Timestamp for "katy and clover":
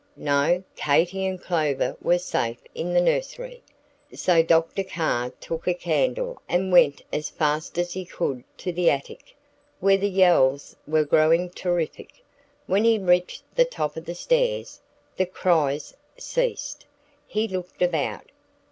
0.75-1.95